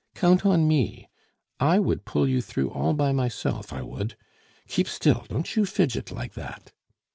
Count 0.15 0.47
on 0.47 0.67
me; 0.67 1.07
I 1.59 1.77
would 1.77 2.05
pull 2.05 2.27
you 2.27 2.41
through 2.41 2.71
all 2.71 2.93
by 2.95 3.11
myself, 3.11 3.71
I 3.71 3.83
would! 3.83 4.17
Keep 4.67 4.87
still, 4.87 5.27
don't 5.29 5.55
you 5.55 5.63
fidget 5.63 6.09
like 6.11 6.33
that." 6.33 6.71